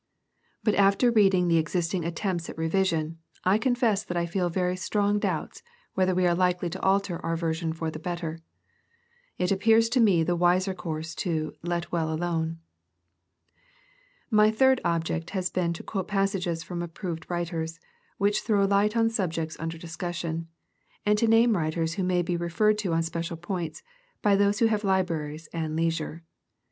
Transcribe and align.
But 0.63 0.73
after 0.73 1.11
reading 1.11 1.45
PREFACE. 1.47 1.89
T 1.91 1.99
the 2.01 2.01
existiDg 2.01 2.07
attempts 2.07 2.49
at 2.49 2.55
revision^ 2.55 3.17
I 3.43 3.59
confess 3.59 4.03
that 4.03 4.17
I 4.17 4.25
feel 4.25 4.49
very 4.49 4.75
strong 4.75 5.19
doubts 5.19 5.61
whether 5.93 6.15
we 6.15 6.25
are 6.25 6.33
likely 6.33 6.71
to 6.71 6.81
alter 6.81 7.23
our 7.23 7.35
version 7.37 7.71
for 7.71 7.91
the 7.91 7.99
better. 7.99 8.39
It 9.37 9.51
appears 9.51 9.89
to 9.89 9.99
me 9.99 10.23
the 10.23 10.35
wiser 10.35 10.73
course 10.73 11.13
to" 11.21 11.53
let 11.71 11.91
well 11.91 12.11
alone." 12.11 12.57
8. 14.29 14.31
My 14.31 14.49
third 14.49 14.81
object 14.83 15.29
has 15.37 15.51
been 15.51 15.71
to 15.73 15.83
quote 15.83 16.07
passages 16.07 16.63
from 16.63 16.81
approved 16.81 17.29
writers, 17.29 17.79
which 18.17 18.41
throw 18.41 18.65
light 18.65 18.97
on 18.97 19.07
subjects 19.11 19.55
under 19.59 19.77
discussion, 19.77 20.47
and 21.05 21.15
to 21.19 21.27
name 21.27 21.55
writers 21.55 21.93
who 21.93 22.03
may 22.03 22.23
be 22.23 22.35
referred 22.35 22.79
to 22.79 22.93
on 22.93 23.03
special 23.03 23.37
points, 23.37 23.83
by 24.23 24.35
those 24.35 24.57
who 24.57 24.65
have 24.65 24.83
libraries 24.83 25.47
and 25.53 25.75
leisure. 25.75 26.23